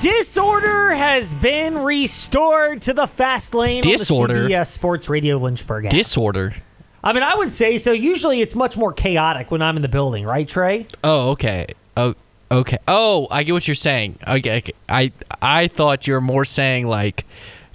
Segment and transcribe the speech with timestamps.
[0.00, 4.34] Disorder has been restored to the fast lane Disorder?
[4.34, 5.90] on the CBS Sports Radio Lynchburg app.
[5.90, 6.54] Disorder.
[7.04, 7.92] I mean, I would say so.
[7.92, 10.86] Usually it's much more chaotic when I'm in the building, right, Trey?
[11.04, 11.66] Oh, okay.
[11.98, 12.14] Oh,
[12.50, 12.78] okay.
[12.88, 14.18] Oh, I get what you're saying.
[14.26, 14.72] Okay, okay.
[14.88, 17.26] I I thought you were more saying like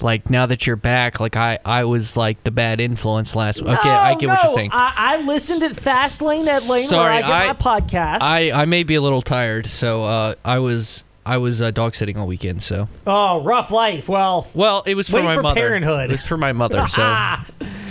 [0.02, 3.62] like now that you're back, like I I was like the bad influence last.
[3.62, 3.70] Week.
[3.78, 4.72] Okay, I get no, what you're saying.
[4.74, 8.18] I, I listened at Fast Lane at Lane Sorry, where I get I- my podcast.
[8.22, 11.96] I I may be a little tired, so uh, I was I was uh, dog
[11.96, 12.62] sitting all weekend.
[12.62, 14.08] So oh, rough life.
[14.08, 15.56] Well, well, it was for my for mother.
[15.56, 16.10] parenthood.
[16.10, 17.46] It was for my mother, so I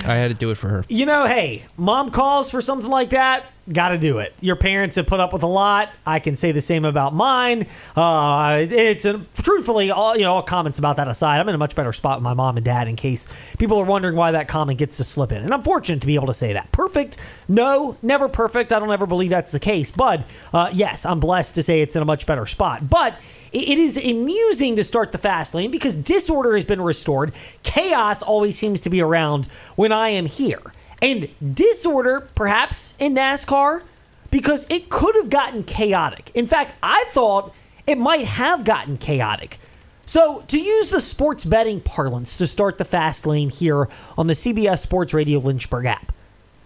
[0.05, 0.85] had to do it for her.
[0.89, 3.47] you know, hey, mom calls for something like that.
[3.73, 4.35] Got to do it.
[4.41, 5.91] Your parents have put up with a lot.
[6.05, 7.67] I can say the same about mine.
[7.97, 11.59] Uh, it's a, truthfully, all you know, all comments about that aside, I'm in a
[11.59, 12.89] much better spot with my mom and dad.
[12.89, 13.27] In case
[13.59, 16.15] people are wondering why that comment gets to slip in, and I'm fortunate to be
[16.15, 16.73] able to say that.
[16.73, 17.17] Perfect?
[17.49, 18.71] No, never perfect.
[18.71, 19.91] I don't ever believe that's the case.
[19.91, 22.91] But uh, yes, I'm blessed to say it's in a much better spot.
[22.91, 23.19] But
[23.51, 27.33] it- is amusing to start the fast lane because disorder has been restored.
[27.63, 30.61] Chaos always seems to be around when I am here.
[31.03, 33.83] And disorder, perhaps, in NASCAR,
[34.31, 36.31] because it could have gotten chaotic.
[36.35, 37.55] In fact, I thought
[37.87, 39.59] it might have gotten chaotic.
[40.07, 44.35] So, to use the sports betting parlance to start the fast lane here on the
[44.35, 46.13] CBS Sports Radio Lynchburg app,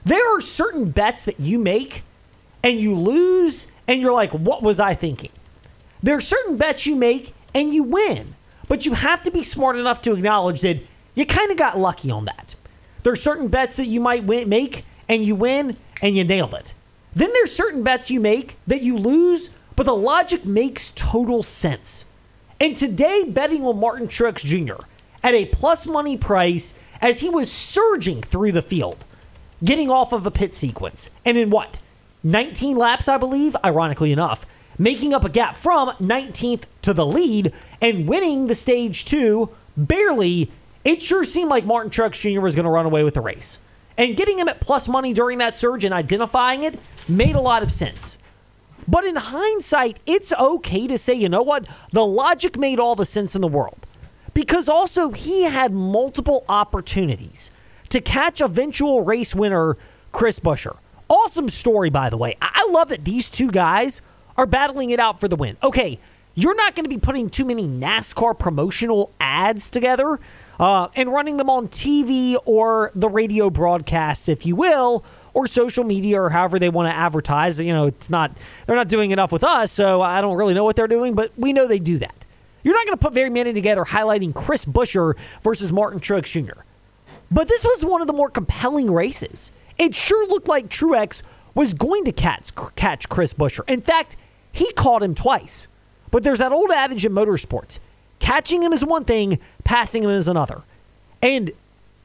[0.05, 2.03] there are certain bets that you make
[2.65, 5.31] and you lose, and you're like, what was I thinking?
[6.03, 8.35] There are certain bets you make and you win,
[8.69, 10.81] but you have to be smart enough to acknowledge that
[11.15, 12.55] you kind of got lucky on that.
[13.09, 16.53] There are certain bets that you might win, make and you win and you nailed
[16.53, 16.75] it.
[17.17, 22.05] Then there's certain bets you make that you lose, but the logic makes total sense.
[22.61, 24.85] And today, betting on Martin Truex Jr.
[25.23, 29.03] at a plus money price as he was surging through the field,
[29.65, 31.79] getting off of a pit sequence, and in what?
[32.25, 34.45] 19 laps, I believe, ironically enough,
[34.77, 40.51] making up a gap from 19th to the lead and winning the stage two barely.
[40.89, 42.41] It sure seemed like Martin Truex Jr.
[42.41, 43.61] was going to run away with the race.
[43.99, 47.63] And getting him at plus money during that surge and identifying it made a lot
[47.63, 48.17] of sense.
[48.87, 51.67] But in hindsight, it's okay to say, you know what?
[51.93, 53.87] The logic made all the sense in the world.
[54.33, 57.51] Because also, he had multiple opportunities
[57.91, 59.77] to catch eventual race winner
[60.11, 60.79] Chris Buescher.
[61.11, 62.39] Awesome story, by the way.
[62.41, 64.01] I I love that these two guys
[64.39, 65.59] are battling it out for the win.
[65.63, 65.99] Okay,
[66.35, 70.19] you're not going to be putting too many NASCAR promotional ads together
[70.59, 75.05] uh, and running them on TV or the radio broadcasts, if you will,
[75.35, 77.61] or social media or however they want to advertise.
[77.61, 78.33] You know, it's not,
[78.67, 81.33] they're not doing enough with us, so I don't really know what they're doing, but
[81.37, 82.25] we know they do that.
[82.63, 86.61] You're not going to put very many together highlighting Chris Buescher versus Martin Truex Jr.
[87.31, 89.53] But this was one of the more compelling races.
[89.77, 91.23] It sure looked like Truex
[91.55, 93.61] was going to catch, catch Chris Buescher.
[93.69, 94.17] In fact,
[94.51, 95.69] he caught him twice.
[96.11, 97.79] But there's that old adage in motorsports
[98.19, 100.63] catching him is one thing, passing him is another.
[101.23, 101.53] And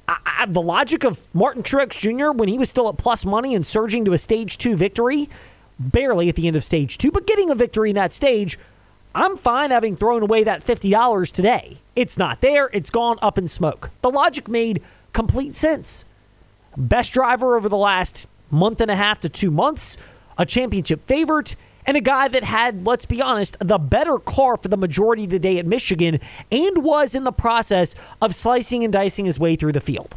[0.08, 2.36] I, I, the logic of Martin Truex Jr.
[2.36, 5.30] when he was still at plus money and surging to a stage two victory,
[5.80, 8.58] barely at the end of stage two, but getting a victory in that stage,
[9.16, 11.78] I'm fine having thrown away that $50 today.
[11.96, 13.92] It's not there, it's gone up in smoke.
[14.02, 14.82] The logic made
[15.14, 16.06] complete sense.
[16.76, 19.98] Best driver over the last month and a half to two months,
[20.38, 24.68] a championship favorite, and a guy that had, let's be honest, the better car for
[24.68, 26.20] the majority of the day at Michigan
[26.52, 30.16] and was in the process of slicing and dicing his way through the field.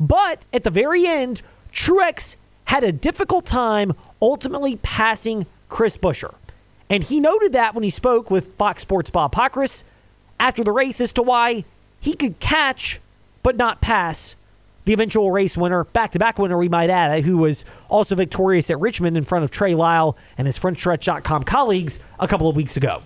[0.00, 6.34] But at the very end, Truex had a difficult time ultimately passing Chris Buescher.
[6.90, 9.84] And he noted that when he spoke with Fox Sports Bob Pockrass
[10.38, 11.64] after the race as to why
[12.00, 13.00] he could catch
[13.42, 14.36] but not pass
[14.84, 18.70] the eventual race winner, back to back winner, we might add, who was also victorious
[18.70, 22.76] at Richmond in front of Trey Lyle and his Frontstretch.com colleagues a couple of weeks
[22.76, 23.02] ago.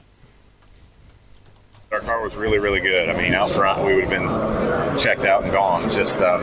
[1.92, 3.09] Our car was really, really good.
[3.09, 5.91] I mean, out front, we would have been checked out and gone.
[5.91, 6.42] Just um,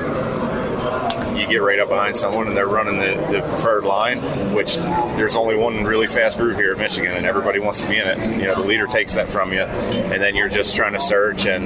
[1.44, 5.36] you get right up behind someone, and they're running the, the preferred line, which there's
[5.36, 8.18] only one really fast group here at Michigan, and everybody wants to be in it.
[8.40, 11.46] You know, the leader takes that from you, and then you're just trying to search,
[11.46, 11.64] and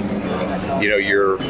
[0.81, 1.42] you know, you're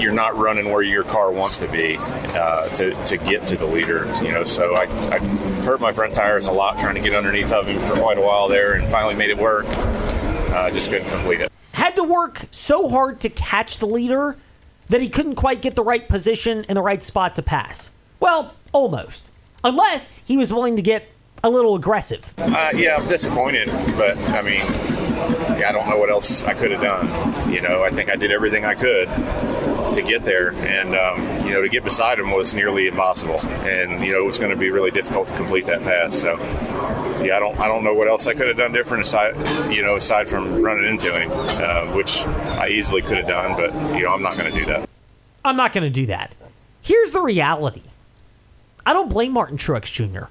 [0.00, 3.66] you're not running where your car wants to be uh, to to get to the
[3.66, 4.06] leader.
[4.22, 4.84] You know, so I,
[5.14, 5.18] I
[5.64, 8.22] hurt my front tires a lot trying to get underneath of him for quite a
[8.22, 9.66] while there, and finally made it work.
[9.68, 11.50] Uh, just couldn't complete it.
[11.72, 14.36] Had to work so hard to catch the leader
[14.94, 17.90] that he couldn't quite get the right position and the right spot to pass.
[18.20, 19.32] Well, almost.
[19.64, 21.08] Unless he was willing to get
[21.42, 22.32] a little aggressive.
[22.38, 24.60] Uh, yeah, I'm disappointed, but I mean,
[25.58, 27.52] yeah, I don't know what else I could have done.
[27.52, 29.08] You know, I think I did everything I could
[29.94, 34.00] to get there, and um, you know, to get beside him was nearly impossible, and
[34.04, 36.14] you know, it was going to be really difficult to complete that pass.
[36.14, 36.36] So,
[37.24, 39.34] yeah, I don't I don't know what else I could have done different aside
[39.72, 43.72] you know aside from running into him, uh, which I easily could have done, but
[43.96, 44.88] you know I'm not going to do that.
[45.44, 46.34] I'm not going to do that.
[46.80, 47.82] Here's the reality.
[48.86, 50.24] I don't blame Martin Truex Jr.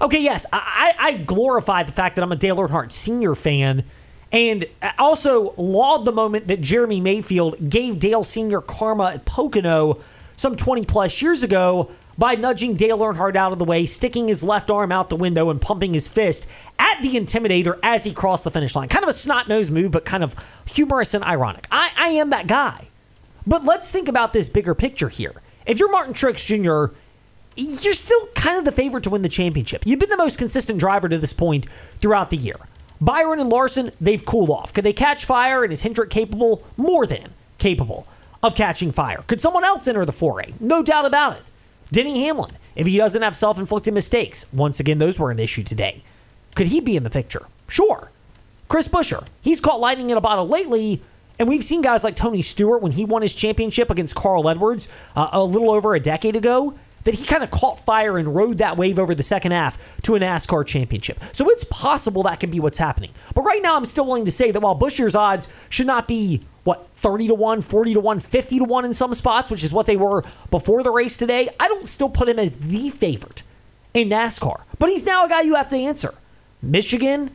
[0.00, 3.34] Okay, yes, I, I, glorify the fact that I'm a Dale Earnhardt Sr.
[3.34, 3.84] fan
[4.32, 4.64] and
[4.98, 8.62] also laud the moment that Jeremy Mayfield gave Dale Sr.
[8.62, 10.00] karma at Pocono
[10.36, 11.90] some 20 plus years ago
[12.20, 15.48] by nudging Dale Earnhardt out of the way, sticking his left arm out the window,
[15.48, 16.46] and pumping his fist
[16.78, 18.88] at the Intimidator as he crossed the finish line.
[18.88, 20.36] Kind of a snot nosed move, but kind of
[20.66, 21.66] humorous and ironic.
[21.72, 22.88] I, I am that guy.
[23.46, 25.40] But let's think about this bigger picture here.
[25.64, 26.94] If you're Martin Truex Jr.,
[27.56, 29.86] you're still kind of the favorite to win the championship.
[29.86, 31.66] You've been the most consistent driver to this point
[32.02, 32.56] throughout the year.
[33.00, 34.74] Byron and Larson, they've cooled off.
[34.74, 36.62] Could they catch fire and is Hendrick capable?
[36.76, 38.06] More than capable
[38.42, 39.22] of catching fire.
[39.26, 40.52] Could someone else enter the foray?
[40.60, 41.44] No doubt about it.
[41.92, 45.62] Denny Hamlin, if he doesn't have self inflicted mistakes, once again, those were an issue
[45.62, 46.02] today.
[46.54, 47.46] Could he be in the picture?
[47.68, 48.10] Sure.
[48.68, 51.02] Chris Buescher, he's caught lightning in a bottle lately,
[51.38, 54.88] and we've seen guys like Tony Stewart when he won his championship against Carl Edwards
[55.16, 58.58] uh, a little over a decade ago that he kind of caught fire and rode
[58.58, 61.18] that wave over the second half to a NASCAR championship.
[61.32, 63.10] So it's possible that could be what's happening.
[63.34, 66.42] But right now, I'm still willing to say that while Buescher's odds should not be,
[66.64, 69.72] what, 30 to 1, 40 to 1, 50 to 1 in some spots, which is
[69.72, 73.42] what they were before the race today, I don't still put him as the favorite
[73.94, 74.62] in NASCAR.
[74.78, 76.14] But he's now a guy you have to answer.
[76.62, 77.30] Michigan,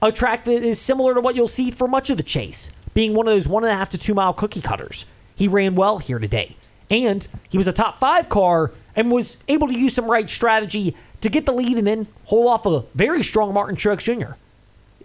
[0.00, 3.14] a track that is similar to what you'll see for much of the chase, being
[3.14, 5.04] one of those one and a half to two mile cookie cutters.
[5.34, 6.56] He ran well here today.
[6.90, 10.96] And he was a top five car and was able to use some right strategy
[11.20, 14.34] to get the lead and then hold off a very strong Martin Truex Jr.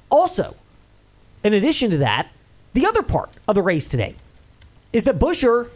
[0.10, 0.56] Also,
[1.44, 2.30] in addition to that,
[2.74, 4.16] the other part of the race today
[4.92, 5.70] is that Buescher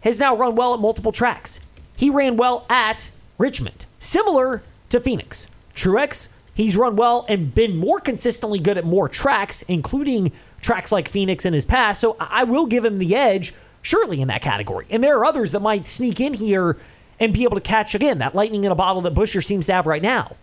[0.00, 1.60] has now run well at multiple tracks.
[1.96, 5.50] He ran well at Richmond, similar to Phoenix.
[5.74, 11.08] Truex, he's run well and been more consistently good at more tracks, including tracks like
[11.08, 12.00] Phoenix in his past.
[12.00, 14.86] So I will give him the edge, surely, in that category.
[14.90, 16.76] And there are others that might sneak in here
[17.18, 19.72] and be able to catch again that lightning in a bottle that Buescher seems to
[19.72, 20.36] have right now.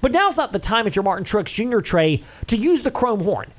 [0.00, 1.80] But now's not the time if you're Martin Truex Jr.
[1.80, 3.50] Trey to use the chrome horn.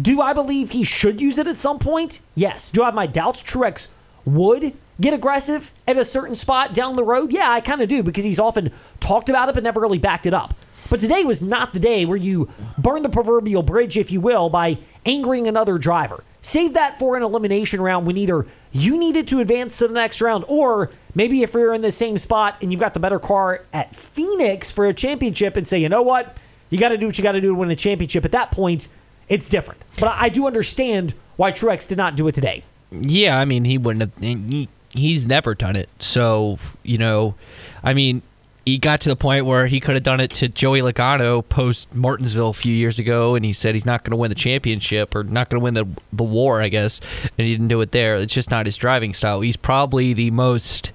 [0.00, 2.20] Do I believe he should use it at some point?
[2.34, 2.70] Yes.
[2.70, 3.88] Do I have my doubts Truex
[4.24, 7.32] would get aggressive at a certain spot down the road?
[7.32, 10.26] Yeah, I kind of do because he's often talked about it but never really backed
[10.26, 10.54] it up.
[10.90, 12.48] But today was not the day where you
[12.78, 16.24] burn the proverbial bridge, if you will, by angering another driver.
[16.40, 20.20] Save that for an elimination round when either you needed to advance to the next
[20.20, 23.64] round or maybe if you're in the same spot and you've got the better car
[23.72, 26.36] at Phoenix for a championship and say, you know what?
[26.70, 28.24] You got to do what you got to do to win a championship.
[28.24, 28.88] At that point,
[29.28, 29.82] it's different.
[30.00, 32.64] But I do understand why Truex did not do it today.
[32.90, 34.68] Yeah, I mean, he wouldn't have.
[34.90, 35.88] He's never done it.
[35.98, 37.34] So, you know,
[37.82, 38.22] I mean,
[38.68, 41.94] he got to the point where he could have done it to Joey Logano post
[41.94, 45.14] Martinsville a few years ago, and he said he's not going to win the championship
[45.14, 47.00] or not going to win the the war, I guess,
[47.38, 48.16] and he didn't do it there.
[48.16, 49.40] It's just not his driving style.
[49.40, 50.92] He's probably the most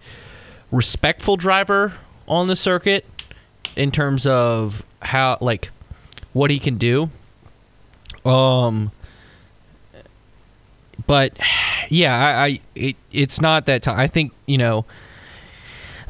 [0.71, 1.93] respectful driver
[2.27, 3.05] on the circuit
[3.75, 5.71] in terms of how like
[6.33, 7.09] what he can do.
[8.25, 8.91] Um
[11.07, 11.37] but
[11.89, 13.99] yeah, I, I it, it's not that time.
[13.99, 14.85] I think, you know,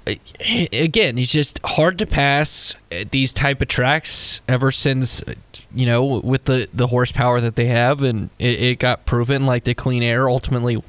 [0.05, 2.75] again, he's just hard to pass
[3.11, 5.23] these type of tracks ever since
[5.73, 9.63] you know with the the horsepower that they have, and it, it got proven like
[9.63, 10.81] the clean air ultimately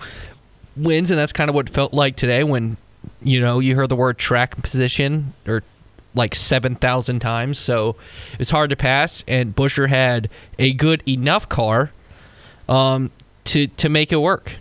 [0.76, 2.76] wins, and that's kind of what felt like today when
[3.22, 5.62] you know you heard the word track position or
[6.14, 7.58] like 7,000 times.
[7.58, 7.96] So
[8.38, 9.24] it's hard to pass.
[9.26, 10.28] And Buescher had
[10.58, 11.90] a good enough car
[12.68, 13.10] um,
[13.44, 14.56] to, to make it work.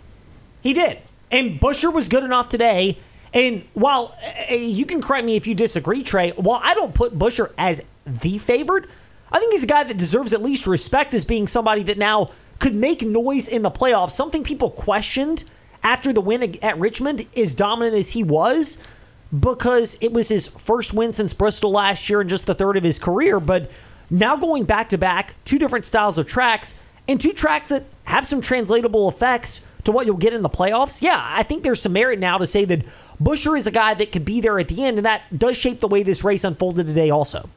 [0.62, 0.98] He did.
[1.30, 2.98] And Buescher was good enough today
[3.34, 4.16] and while
[4.48, 7.82] uh, you can correct me if you disagree, Trey, while I don't put Buescher as
[8.06, 8.88] the favorite,
[9.32, 12.30] I think he's a guy that deserves at least respect as being somebody that now
[12.60, 14.12] could make noise in the playoffs.
[14.12, 15.42] Something people questioned
[15.82, 18.82] after the win at Richmond, as dominant as he was,
[19.40, 22.84] because it was his first win since Bristol last year and just the third of
[22.84, 23.40] his career.
[23.40, 23.70] But
[24.10, 28.26] now going back to back, two different styles of tracks, and two tracks that have
[28.26, 31.02] some translatable effects to what you'll get in the playoffs.
[31.02, 32.84] Yeah, I think there's some merit now to say that
[33.22, 35.80] Buescher is a guy that could be there at the end, and that does shape
[35.80, 37.48] the way this race unfolded today, also.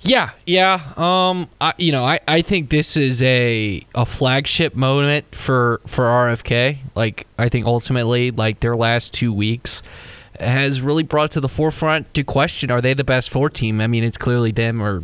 [0.00, 0.80] Yeah, yeah.
[0.96, 6.06] Um, I, you know, I, I think this is a a flagship moment for for
[6.06, 6.78] RFK.
[6.94, 9.82] Like, I think ultimately, like their last two weeks
[10.40, 13.80] has really brought to the forefront to question: Are they the best Ford team?
[13.80, 15.02] I mean, it's clearly them, or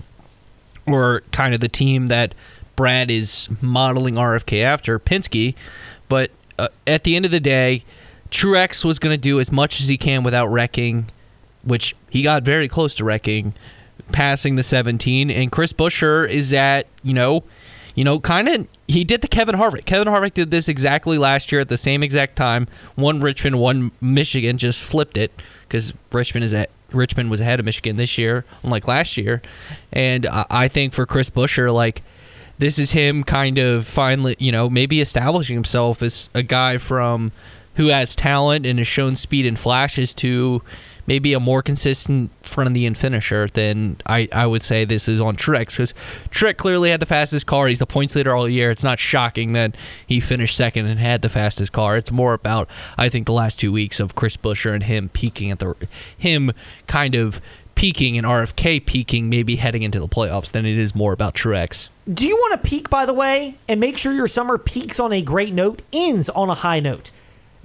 [0.87, 2.35] or kind of the team that
[2.77, 5.55] Brad is modeling RFK after Penske.
[6.09, 7.85] But uh, at the end of the day,
[8.31, 11.07] Truex was going to do as much as he can without wrecking,
[11.63, 13.55] which he got very close to wrecking.
[14.13, 17.45] passing the 17, and Chris Buescher is at you know,
[17.95, 19.85] you know, kind of he did the Kevin Harvick.
[19.85, 22.69] Kevin Harvick did this exactly last year at the same exact time.
[22.95, 27.67] One Richmond, one Michigan, just flipped it because Richmond is at Richmond was ahead of
[27.67, 29.43] Michigan this year, unlike last year.
[29.93, 32.03] And I, think for Chris Buescher, like
[32.59, 37.33] this is him kind of finally, you know, maybe establishing himself as a guy from
[37.75, 40.63] who has talent and has shown speed and flashes to
[41.07, 45.09] maybe a more consistent front of the end finisher than I, I would say this
[45.09, 45.95] is on Truex because
[46.31, 47.67] Truex clearly had the fastest car.
[47.67, 48.71] He's the points leader all year.
[48.71, 51.97] It's not shocking that he finished second and had the fastest car.
[51.97, 55.51] It's more about I think the last two weeks of Chris Buescher and him peaking
[55.51, 55.75] at the
[56.17, 56.53] him
[56.87, 57.41] kind of
[57.75, 61.89] peaking and RFK peaking maybe heading into the playoffs than it is more about Truex.
[62.13, 65.13] Do you want to peak, by the way, and make sure your summer peaks on
[65.13, 67.11] a great note, ends on a high note?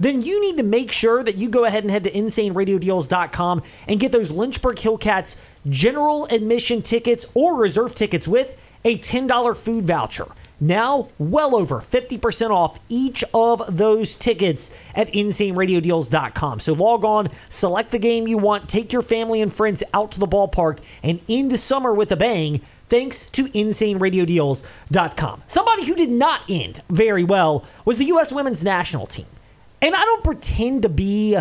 [0.02, 4.00] Then you need to make sure that you go ahead and head to insaneradiodeals.com and
[4.00, 10.26] get those Lynchburg Hillcats general admission tickets or reserve tickets with a $10 food voucher.
[10.60, 16.60] Now, well over 50% off each of those tickets at insaneradiodeals.com.
[16.60, 20.20] So log on, select the game you want, take your family and friends out to
[20.20, 25.42] the ballpark, and into summer with a bang thanks to insaneradiodeals.com.
[25.48, 28.30] Somebody who did not end very well was the U.S.
[28.30, 29.26] women's national team.
[29.82, 31.36] And I don't pretend to be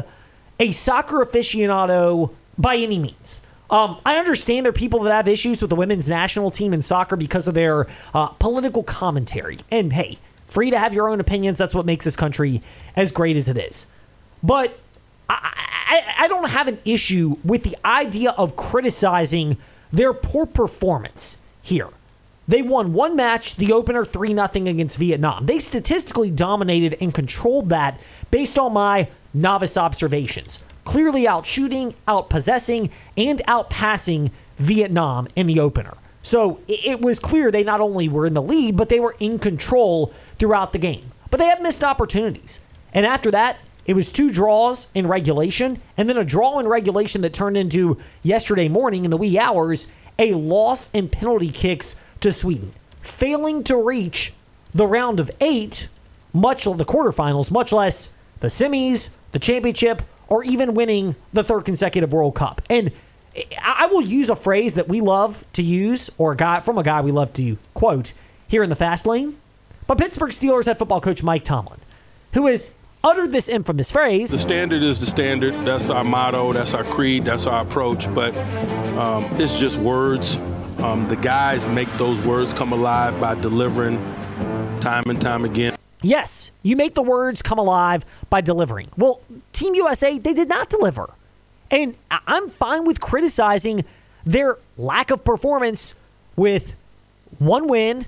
[0.59, 3.41] a soccer aficionado by any means.
[3.69, 6.81] Um, I understand there are people that have issues with the women's national team in
[6.81, 9.59] soccer because of their uh, political commentary.
[9.69, 11.57] And hey, free to have your own opinions.
[11.57, 12.61] That's what makes this country
[12.97, 13.87] as great as it is.
[14.43, 14.77] But
[15.29, 15.53] I,
[15.87, 19.57] I, I don't have an issue with the idea of criticizing
[19.93, 21.89] their poor performance here.
[22.47, 25.45] They won one match, the opener 3 0 against Vietnam.
[25.45, 30.59] They statistically dominated and controlled that based on my novice observations.
[30.83, 35.95] Clearly out shooting, out possessing, and out passing Vietnam in the opener.
[36.23, 39.39] So it was clear they not only were in the lead, but they were in
[39.39, 41.11] control throughout the game.
[41.29, 42.59] But they had missed opportunities.
[42.93, 47.21] And after that, it was two draws in regulation, and then a draw in regulation
[47.21, 49.87] that turned into yesterday morning in the wee hours,
[50.19, 54.33] a loss in penalty kicks to Sweden, failing to reach
[54.73, 55.89] the round of eight,
[56.33, 62.13] much the quarterfinals, much less the semis, the championship, or even winning the third consecutive
[62.13, 62.61] World Cup.
[62.69, 62.91] And
[63.61, 66.83] I will use a phrase that we love to use, or a guy from a
[66.83, 68.13] guy we love to quote
[68.47, 69.37] here in the fast lane.
[69.87, 71.79] But Pittsburgh Steelers head football coach Mike Tomlin,
[72.33, 74.31] who has uttered this infamous phrase.
[74.31, 75.53] The standard is the standard.
[75.65, 76.53] That's our motto.
[76.53, 77.25] That's our creed.
[77.25, 78.13] That's our approach.
[78.13, 78.35] But
[78.97, 80.37] um, it's just words.
[80.83, 83.97] Um, the guys make those words come alive by delivering
[84.79, 85.77] time and time again.
[86.01, 88.89] Yes, you make the words come alive by delivering.
[88.97, 89.21] Well,
[89.53, 91.11] Team USA, they did not deliver.
[91.69, 93.85] And I'm fine with criticizing
[94.25, 95.93] their lack of performance
[96.35, 96.75] with
[97.37, 98.07] one win,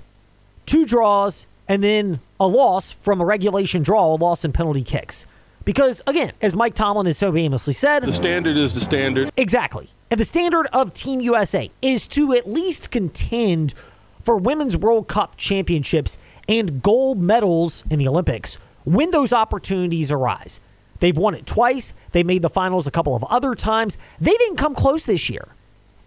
[0.66, 5.26] two draws, and then a loss from a regulation draw, a loss in penalty kicks.
[5.64, 9.32] Because, again, as Mike Tomlin has so famously said, the standard is the standard.
[9.36, 9.88] Exactly.
[10.10, 13.74] And the standard of Team USA is to at least contend
[14.20, 16.18] for Women's World Cup championships
[16.48, 20.60] and gold medals in the Olympics when those opportunities arise.
[21.00, 21.94] They've won it twice.
[22.12, 23.98] They made the finals a couple of other times.
[24.20, 25.48] They didn't come close this year.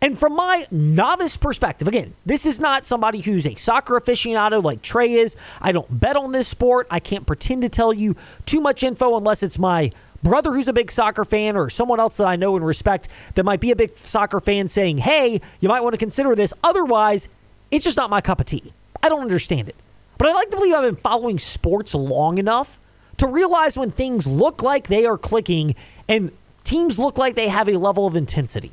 [0.01, 4.81] And from my novice perspective, again, this is not somebody who's a soccer aficionado like
[4.83, 5.35] Trey is.
[5.59, 6.87] I don't bet on this sport.
[6.91, 10.73] I can't pretend to tell you too much info unless it's my brother who's a
[10.73, 13.75] big soccer fan or someone else that I know and respect that might be a
[13.75, 16.53] big soccer fan saying, hey, you might want to consider this.
[16.63, 17.27] Otherwise,
[17.71, 18.73] it's just not my cup of tea.
[19.01, 19.75] I don't understand it.
[20.17, 22.79] But I like to believe I've been following sports long enough
[23.17, 25.75] to realize when things look like they are clicking
[26.07, 26.31] and
[26.63, 28.71] teams look like they have a level of intensity.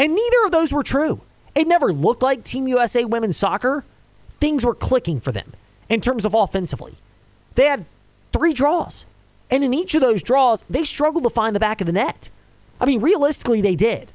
[0.00, 1.20] And neither of those were true.
[1.54, 3.84] It never looked like Team USA women's soccer.
[4.40, 5.52] Things were clicking for them
[5.90, 6.94] in terms of offensively.
[7.54, 7.84] They had
[8.32, 9.04] three draws.
[9.50, 12.30] And in each of those draws, they struggled to find the back of the net.
[12.80, 14.10] I mean, realistically, they did.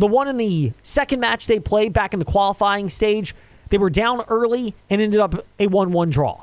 [0.00, 3.32] The one in the second match they played back in the qualifying stage,
[3.68, 6.42] they were down early and ended up a 1 1 draw.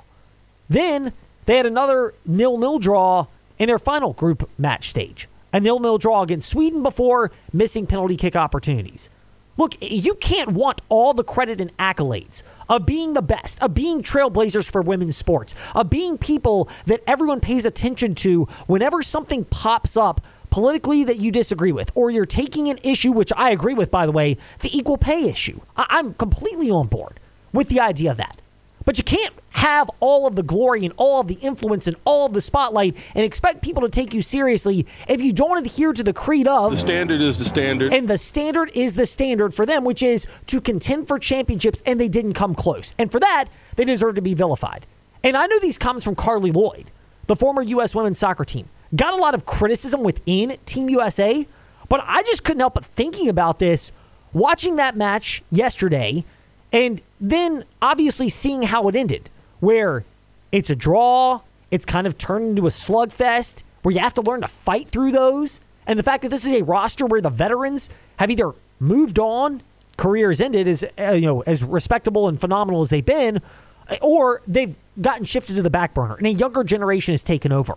[0.70, 1.12] Then
[1.46, 3.26] they had another nil nil draw
[3.60, 8.18] in their final group match stage a nil nil draw against Sweden before missing penalty
[8.18, 9.10] kick opportunities.
[9.58, 14.04] Look, you can't want all the credit and accolades of being the best, of being
[14.04, 19.98] trailblazers for women's sports, of being people that everyone pays attention to whenever something pops
[19.98, 23.90] up politically that you disagree with, or you're taking an issue, which I agree with,
[23.90, 25.60] by the way, the equal pay issue.
[25.76, 27.20] I- I'm completely on board
[27.52, 28.40] with the idea of that.
[28.88, 32.26] But you can't have all of the glory and all of the influence and all
[32.26, 36.04] of the spotlight and expect people to take you seriously if you don't adhere to
[36.04, 37.94] the creed of The standard is the standard.
[37.94, 42.00] and the standard is the standard for them, which is to contend for championships, and
[42.00, 42.96] they didn't come close.
[42.98, 44.88] And for that, they deserve to be vilified.
[45.22, 46.90] And I know these comments from Carli Lloyd,
[47.26, 47.94] the former U.S.
[47.94, 51.46] women's soccer team, got a lot of criticism within Team USA,
[51.90, 53.92] but I just couldn't help but thinking about this,
[54.32, 56.24] watching that match yesterday,
[56.72, 60.04] and then obviously seeing how it ended, where
[60.52, 64.42] it's a draw, it's kind of turned into a slugfest, where you have to learn
[64.42, 65.60] to fight through those.
[65.86, 69.62] And the fact that this is a roster where the veterans have either moved on,
[69.96, 73.42] careers ended as uh, you know as respectable and phenomenal as they've been,
[74.02, 77.76] or they've gotten shifted to the back burner and a younger generation has taken over.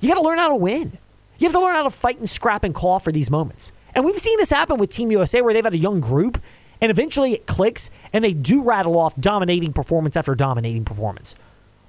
[0.00, 0.98] You got to learn how to win.
[1.38, 3.72] You have to learn how to fight and scrap and claw for these moments.
[3.94, 6.40] And we've seen this happen with Team USA where they've had a young group
[6.80, 11.36] and eventually it clicks and they do rattle off dominating performance after dominating performance.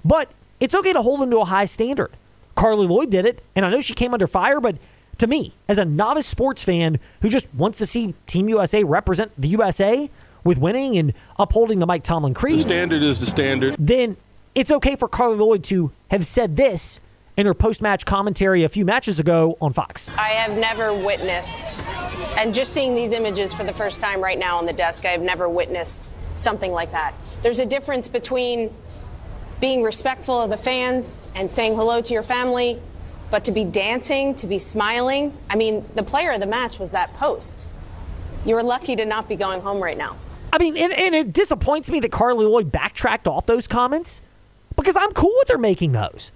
[0.03, 2.11] But it's okay to hold them to a high standard.
[2.55, 4.75] Carli Lloyd did it, and I know she came under fire, but
[5.19, 9.31] to me, as a novice sports fan who just wants to see Team USA represent
[9.39, 10.09] the USA
[10.43, 13.75] with winning and upholding the Mike Tomlin the creed, standard is the standard.
[13.77, 14.17] then
[14.55, 16.99] it's okay for Carli Lloyd to have said this
[17.37, 20.09] in her post match commentary a few matches ago on Fox.
[20.17, 21.87] I have never witnessed,
[22.37, 25.09] and just seeing these images for the first time right now on the desk, I
[25.09, 27.13] have never witnessed something like that.
[27.41, 28.73] There's a difference between
[29.59, 32.81] being respectful of the fans and saying hello to your family,
[33.29, 35.37] but to be dancing, to be smiling.
[35.49, 37.67] I mean, the player of the match was that post.
[38.45, 40.15] You were lucky to not be going home right now.
[40.51, 44.21] I mean, and, and it disappoints me that Carli Lloyd backtracked off those comments
[44.75, 46.31] because I'm cool with her making those.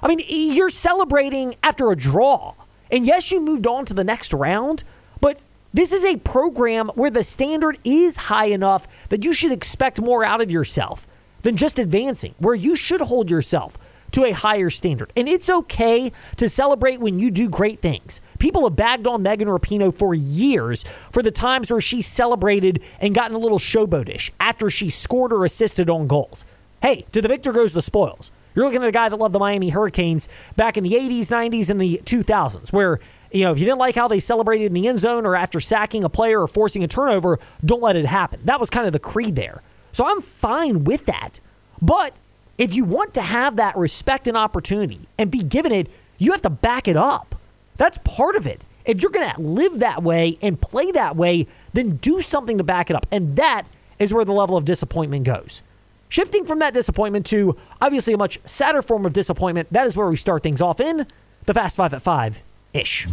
[0.00, 2.54] I mean, you're celebrating after a draw.
[2.90, 4.84] And yes, you moved on to the next round,
[5.20, 5.38] but
[5.72, 10.24] this is a program where the standard is high enough that you should expect more
[10.24, 11.06] out of yourself
[11.42, 13.78] than just advancing, where you should hold yourself
[14.12, 15.12] to a higher standard.
[15.16, 18.20] And it's okay to celebrate when you do great things.
[18.38, 20.82] People have bagged on Megan Rapinoe for years
[21.12, 25.44] for the times where she celebrated and gotten a little showboatish after she scored or
[25.44, 26.44] assisted on goals.
[26.80, 28.30] Hey, to the victor goes the spoils.
[28.54, 31.70] You're looking at a guy that loved the Miami Hurricanes back in the 80s, 90s,
[31.70, 32.98] and the 2000s, where,
[33.30, 35.60] you know, if you didn't like how they celebrated in the end zone or after
[35.60, 38.40] sacking a player or forcing a turnover, don't let it happen.
[38.44, 39.62] That was kind of the creed there.
[39.92, 41.40] So I'm fine with that.
[41.80, 42.14] But
[42.56, 45.88] if you want to have that respect and opportunity and be given it,
[46.18, 47.34] you have to back it up.
[47.76, 48.64] That's part of it.
[48.84, 52.64] If you're going to live that way and play that way, then do something to
[52.64, 53.06] back it up.
[53.10, 53.64] And that
[53.98, 55.62] is where the level of disappointment goes.
[56.08, 60.08] Shifting from that disappointment to obviously a much sadder form of disappointment, that is where
[60.08, 61.06] we start things off in
[61.44, 63.06] the Fast Five at Five ish.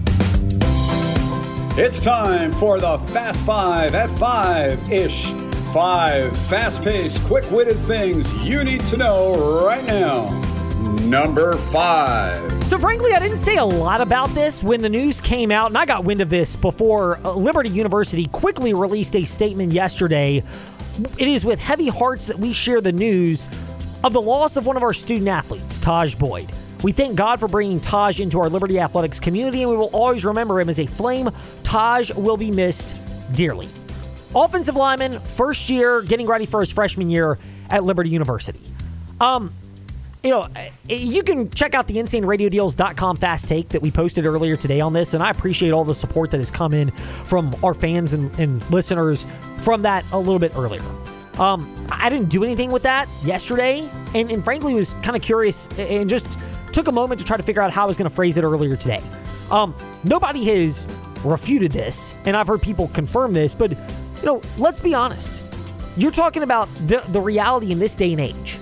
[1.78, 5.26] It's time for the Fast Five at Five ish.
[5.74, 10.30] Five fast paced, quick witted things you need to know right now.
[11.02, 12.40] Number five.
[12.66, 15.78] So, frankly, I didn't say a lot about this when the news came out, and
[15.78, 20.44] I got wind of this before uh, Liberty University quickly released a statement yesterday.
[21.18, 23.50] It is with heavy hearts that we share the news
[24.04, 26.50] of the loss of one of our student athletes, Taj Boyd.
[26.84, 30.24] We thank God for bringing Taj into our Liberty Athletics community, and we will always
[30.26, 31.30] remember him as a flame.
[31.64, 32.96] Taj will be missed
[33.34, 33.68] dearly.
[34.36, 38.60] Offensive lineman, first year, getting ready for his freshman year at Liberty University.
[39.20, 39.52] Um,
[40.24, 40.48] you know,
[40.90, 45.14] you can check out the insaneradiodeals.com fast take that we posted earlier today on this,
[45.14, 48.68] and I appreciate all the support that has come in from our fans and, and
[48.72, 49.28] listeners
[49.60, 50.82] from that a little bit earlier.
[51.40, 55.68] Um, I didn't do anything with that yesterday, and, and frankly was kind of curious
[55.78, 56.26] and just
[56.76, 58.44] took a moment to try to figure out how I was going to phrase it
[58.44, 59.02] earlier today.
[59.50, 60.86] Um, nobody has
[61.24, 63.78] refuted this, and I've heard people confirm this, but you
[64.26, 65.42] know, let's be honest.
[65.96, 68.56] You're talking about the, the reality in this day and age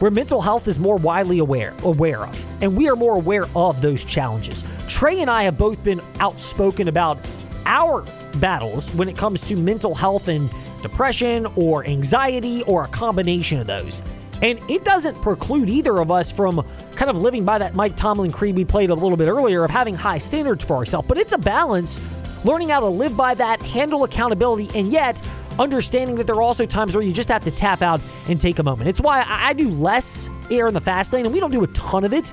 [0.00, 3.80] where mental health is more widely aware aware of, and we are more aware of
[3.80, 4.62] those challenges.
[4.86, 7.18] Trey and I have both been outspoken about
[7.64, 8.04] our
[8.36, 10.50] battles when it comes to mental health and
[10.82, 14.02] depression or anxiety or a combination of those.
[14.42, 18.32] And it doesn't preclude either of us from kind of living by that Mike Tomlin
[18.32, 21.08] creed we played a little bit earlier of having high standards for ourselves.
[21.08, 22.00] But it's a balance,
[22.44, 25.26] learning how to live by that, handle accountability, and yet
[25.58, 28.58] understanding that there are also times where you just have to tap out and take
[28.58, 28.88] a moment.
[28.88, 31.68] It's why I do less air in the fast lane, and we don't do a
[31.68, 32.30] ton of it,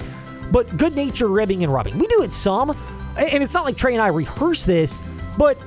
[0.52, 1.98] but good nature ribbing and rubbing.
[1.98, 2.72] We do it some,
[3.18, 5.02] and it's not like Trey and I rehearse this,
[5.38, 5.58] but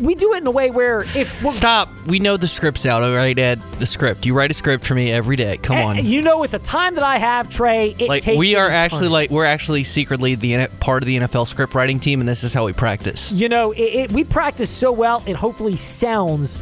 [0.00, 1.88] we do it in a way where if we're Stop.
[2.06, 3.60] We know the script's out, all right, Ed?
[3.78, 4.26] The script.
[4.26, 5.58] You write a script for me every day.
[5.58, 5.98] Come on.
[5.98, 8.68] Eh, you know, with the time that I have, Trey, it like takes we are
[8.68, 9.12] actually eternity.
[9.12, 12.52] like we're actually secretly the part of the NFL script writing team, and this is
[12.54, 13.30] how we practice.
[13.32, 16.58] you know, it, it, we practice so well, it hopefully sounds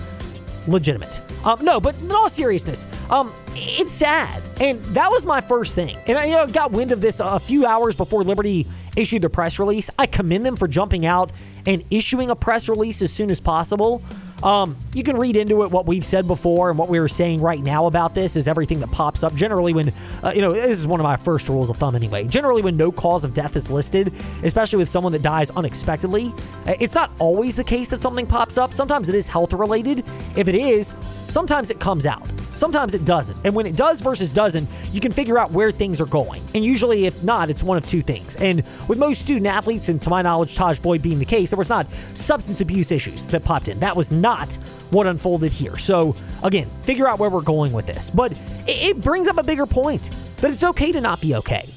[0.66, 1.20] legitimate.
[1.44, 5.96] Um, no, but in all seriousness, um, it's sad, and that was my first thing.
[6.06, 9.30] And I you know, got wind of this a few hours before Liberty issued the
[9.30, 9.90] press release.
[9.98, 11.32] I commend them for jumping out
[11.66, 14.02] and issuing a press release as soon as possible.
[14.42, 17.40] Um, you can read into it what we've said before and what we were saying
[17.40, 19.34] right now about this is everything that pops up.
[19.34, 22.26] Generally, when, uh, you know, this is one of my first rules of thumb anyway.
[22.26, 26.32] Generally, when no cause of death is listed, especially with someone that dies unexpectedly,
[26.66, 28.72] uh, it's not always the case that something pops up.
[28.72, 30.04] Sometimes it is health related.
[30.36, 30.92] If it is,
[31.28, 32.28] sometimes it comes out.
[32.54, 33.38] Sometimes it doesn't.
[33.44, 36.42] And when it does versus doesn't, you can figure out where things are going.
[36.54, 38.36] And usually, if not, it's one of two things.
[38.36, 41.58] And with most student athletes, and to my knowledge, Taj Boyd being the case, there
[41.58, 43.80] was not substance abuse issues that popped in.
[43.80, 44.52] That was not
[44.90, 45.76] what unfolded here.
[45.76, 48.10] So, again, figure out where we're going with this.
[48.10, 48.36] But it,
[48.68, 51.68] it brings up a bigger point that it's okay to not be okay.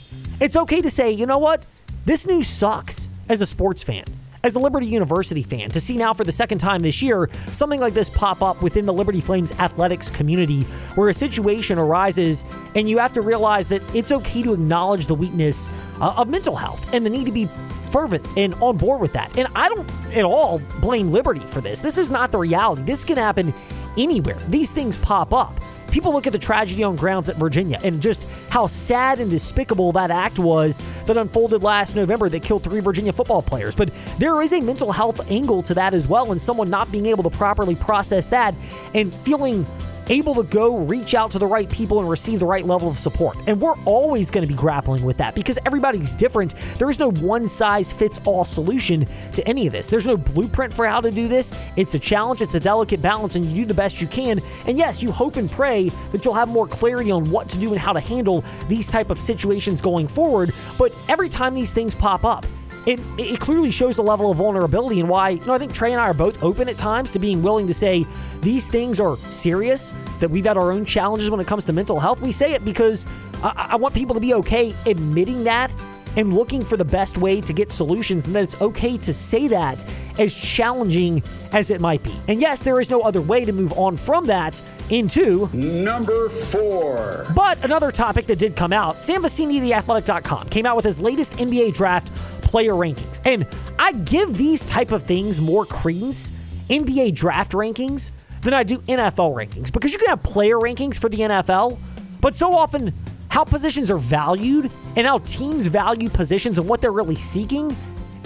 [0.42, 1.66] It's okay to say, you know what?
[2.06, 4.06] This news sucks as a sports fan
[4.45, 7.79] as a Liberty University fan to see now for the second time this year something
[7.79, 10.62] like this pop up within the Liberty Flames athletics community
[10.93, 15.15] where a situation arises and you have to realize that it's okay to acknowledge the
[15.15, 15.67] weakness
[15.99, 17.49] uh, of mental health and the need to be
[17.91, 19.36] fervent and on board with that.
[19.38, 21.81] And I don't at all blame Liberty for this.
[21.81, 22.84] This is not the reality.
[22.84, 23.51] This can happen
[23.97, 24.38] anywhere.
[24.47, 25.60] These things pop up
[25.95, 29.93] people look at the tragedy on grounds at Virginia and just how sad and despicable
[29.93, 33.73] that act was that unfolded last November that killed three Virginia football players.
[33.73, 37.05] But there is a mental health angle to that as well, and someone not being
[37.05, 38.53] able to properly process that
[38.93, 39.65] and feeling
[40.10, 42.98] able to go reach out to the right people and receive the right level of
[42.98, 43.38] support.
[43.48, 46.56] And we're always going to be grappling with that because everybody's different.
[46.78, 49.89] There is no one size fits all solution to any of this.
[49.89, 51.54] There's no blueprint for how to do this.
[51.76, 54.41] It's a challenge, it's a delicate balance, and you do the best you can.
[54.68, 57.72] And yes, you hope and pray that you'll have more clarity on what to do
[57.72, 60.52] and how to handle these type of situations going forward.
[60.78, 62.46] But every time these things pop up,
[62.86, 65.91] it, it clearly shows a level of vulnerability and why, you know, I think Trey
[65.91, 68.06] and I are both open at times to being willing to say
[68.41, 72.00] these things are serious, that we've had our own challenges when it comes to mental
[72.00, 72.21] health.
[72.21, 73.06] We say it because
[73.43, 75.74] I, I want people to be okay admitting that
[76.15, 79.48] and looking for the best way to get solutions, and that it's okay to say
[79.50, 79.84] that
[80.17, 81.21] as challenging
[81.52, 82.15] as it might be.
[82.28, 87.26] And yes, there is no other way to move on from that into number four.
[87.36, 91.34] But another topic that did come out, Sam Vecenie, theathletic.com, came out with his latest
[91.34, 92.10] NBA draft
[92.56, 93.20] player rankings.
[93.26, 93.46] And
[93.78, 96.32] I give these type of things more credence,
[96.70, 98.12] NBA draft rankings,
[98.44, 99.74] than I do NFL rankings.
[99.74, 101.78] Because you can have player rankings for the NFL,
[102.22, 102.94] but so often
[103.28, 107.76] how positions are valued and how teams value positions and what they're really seeking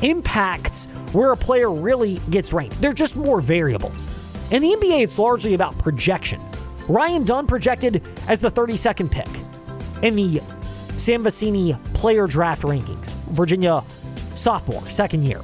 [0.03, 2.79] impacts where a player really gets ranked.
[2.79, 4.09] They're just more variables.
[4.51, 6.39] In the NBA, it's largely about projection.
[6.87, 9.27] Ryan Dunn projected as the 32nd pick
[10.03, 10.39] in the
[10.97, 13.15] Sam Vecenie player draft rankings.
[13.29, 13.81] Virginia
[14.35, 15.41] sophomore, second year.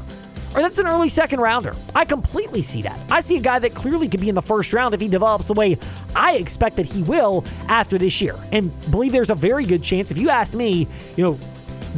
[0.55, 1.75] Or that's an early second rounder.
[1.93, 2.97] I completely see that.
[3.11, 5.47] I see a guy that clearly could be in the first round if he develops
[5.47, 5.77] the way
[6.15, 8.35] I expect that he will after this year.
[8.53, 11.33] And believe there's a very good chance, if you asked me, you know,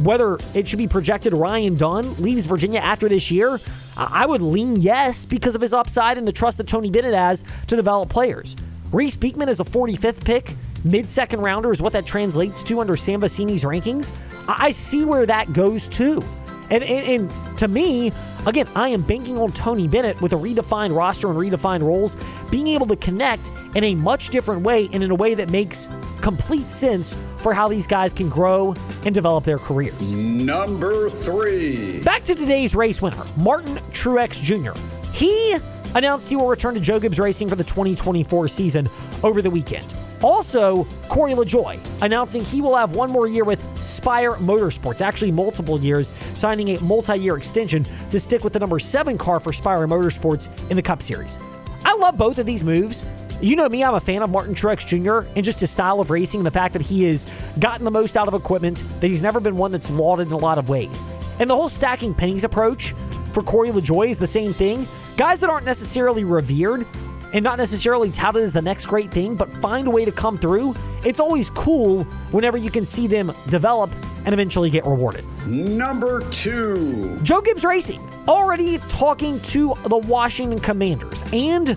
[0.02, 3.60] whether it should be projected Ryan Dunn leaves Virginia after this year,
[3.96, 7.44] I would lean yes because of his upside and the trust that Tony Bennett has
[7.68, 8.56] to develop players.
[8.92, 12.96] Reece Beekman is a 45th pick, mid second rounder is what that translates to under
[12.96, 14.12] Sam Vecenie's rankings.
[14.48, 16.22] I see where that goes too.
[16.70, 18.12] And, and, and, to me,
[18.46, 22.16] again, I am banking on Tony Bennett with a redefined roster and redefined roles,
[22.50, 25.88] being able to connect in a much different way and in a way that makes
[26.20, 30.12] complete sense for how these guys can grow and develop their careers.
[30.12, 32.02] Number three.
[32.02, 34.78] Back to today's race winner, Martin Truex Jr.
[35.12, 35.56] He
[35.94, 38.88] announced he will return to Joe Gibbs Racing for the 2024 season
[39.22, 39.94] over the weekend.
[40.22, 45.80] Also, Corey LaJoie announcing he will have one more year with Spire Motorsports, actually multiple
[45.80, 49.86] years, signing a multi year extension to stick with the number seven car for Spire
[49.86, 51.38] Motorsports in the Cup Series.
[51.84, 53.04] I love both of these moves.
[53.40, 55.28] You know me, I'm a fan of Martin Truex Jr.
[55.36, 57.26] and just his style of racing, and the fact that he has
[57.60, 60.36] gotten the most out of equipment, that he's never been one that's lauded in a
[60.36, 61.04] lot of ways.
[61.38, 62.94] And the whole stacking pennies approach
[63.32, 64.88] for Corey LaJoie is the same thing.
[65.16, 66.84] Guys that aren't necessarily revered
[67.32, 70.38] and not necessarily touted as the next great thing, but find a way to come
[70.38, 73.90] through, it's always cool whenever you can see them develop
[74.24, 75.24] and eventually get rewarded.
[75.46, 77.18] Number two.
[77.22, 81.76] Joe Gibbs Racing already talking to the Washington Commanders and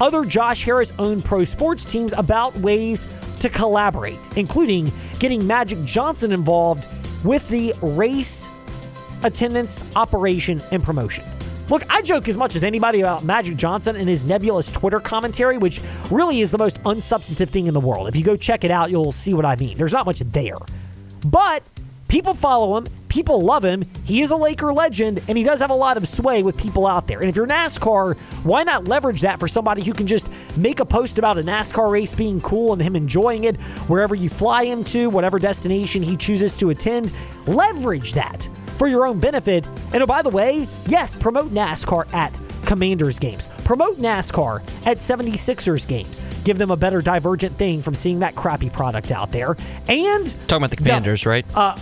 [0.00, 3.06] other Josh Harris owned pro sports teams about ways
[3.38, 6.88] to collaborate, including getting Magic Johnson involved
[7.24, 8.48] with the race
[9.24, 11.24] attendance, operation, and promotion.
[11.72, 15.56] Look, I joke as much as anybody about Magic Johnson and his nebulous Twitter commentary,
[15.56, 15.80] which
[16.10, 18.08] really is the most unsubstantive thing in the world.
[18.08, 19.78] If you go check it out, you'll see what I mean.
[19.78, 20.58] There's not much there.
[21.24, 21.66] But
[22.08, 23.84] people follow him, people love him.
[24.04, 26.86] He is a Laker legend, and he does have a lot of sway with people
[26.86, 27.20] out there.
[27.20, 30.84] And if you're NASCAR, why not leverage that for somebody who can just make a
[30.84, 33.56] post about a NASCAR race being cool and him enjoying it
[33.88, 37.14] wherever you fly him to, whatever destination he chooses to attend.
[37.46, 38.46] Leverage that
[38.82, 39.64] for your own benefit.
[39.92, 43.46] And oh, by the way, yes, promote NASCAR at Commanders games.
[43.64, 46.20] Promote NASCAR at 76ers games.
[46.42, 49.56] Give them a better divergent thing from seeing that crappy product out there.
[49.86, 51.46] And Talking about the Commanders, right?
[51.54, 51.76] Uh,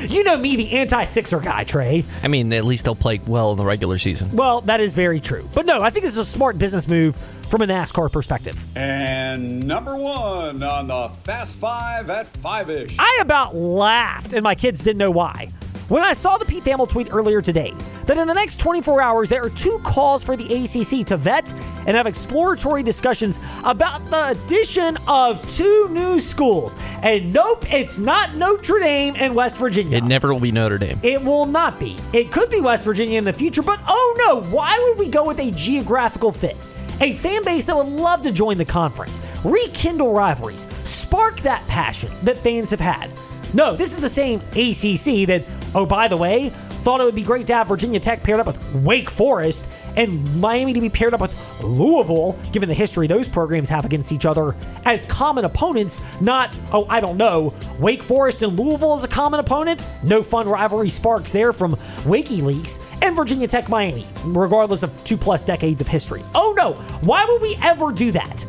[0.08, 2.04] you know me, the anti Sixer guy, Trey.
[2.22, 4.34] I mean, at least they'll play well in the regular season.
[4.34, 5.46] Well, that is very true.
[5.54, 7.16] But no, I think this is a smart business move
[7.50, 8.62] from a NASCAR perspective.
[8.76, 12.96] And number one on the Fast Five at five ish.
[12.98, 15.48] I about laughed, and my kids didn't know why.
[15.88, 17.72] When I saw the Pete Thamel tweet earlier today
[18.06, 21.52] that in the next 24 hours there are two calls for the ACC to vet
[21.86, 26.76] and have exploratory discussions about the addition of two new schools.
[27.02, 29.98] And nope, it's not Notre Dame and West Virginia.
[29.98, 30.98] It never will be Notre Dame.
[31.04, 31.96] It will not be.
[32.12, 35.24] It could be West Virginia in the future, but oh no, why would we go
[35.24, 36.56] with a geographical fit?
[37.00, 42.10] A fan base that would love to join the conference, rekindle rivalries, spark that passion
[42.24, 43.08] that fans have had.
[43.56, 45.42] No, this is the same ACC that,
[45.74, 46.50] oh, by the way,
[46.82, 50.38] thought it would be great to have Virginia Tech paired up with Wake Forest and
[50.38, 54.26] Miami to be paired up with Louisville, given the history those programs have against each
[54.26, 59.08] other as common opponents, not, oh, I don't know, Wake Forest and Louisville as a
[59.08, 59.82] common opponent.
[60.04, 65.46] No fun rivalry sparks there from WikiLeaks and Virginia Tech Miami, regardless of two plus
[65.46, 66.22] decades of history.
[66.34, 68.44] Oh no, why would we ever do that?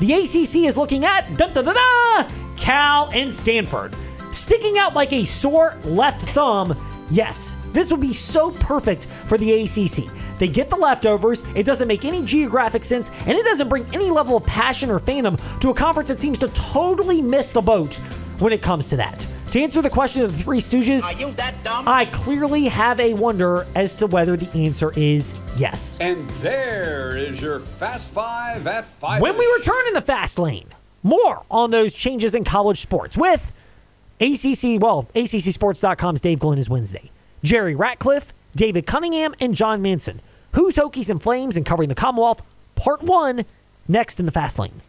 [0.00, 3.96] The ACC is looking at da da da da Cal and Stanford.
[4.32, 6.76] Sticking out like a sore left thumb,
[7.10, 10.08] yes, this would be so perfect for the ACC.
[10.38, 14.10] They get the leftovers, it doesn't make any geographic sense, and it doesn't bring any
[14.10, 17.96] level of passion or fandom to a conference that seems to totally miss the boat
[18.38, 19.26] when it comes to that.
[19.50, 21.88] To answer the question of the Three Stooges, Are you that dumb?
[21.88, 25.98] I clearly have a wonder as to whether the answer is yes.
[26.00, 29.20] And there is your Fast Five at five.
[29.20, 30.68] When we return in the fast lane,
[31.02, 33.52] more on those changes in college sports with
[34.20, 37.10] ACC, well, ACCSports.com's Dave Glenn is Wednesday.
[37.42, 40.20] Jerry Ratcliffe, David Cunningham, and John Manson.
[40.52, 42.42] Who's Hokies and Flames and covering the Commonwealth?
[42.74, 43.44] Part one,
[43.88, 44.82] next in the fast lane.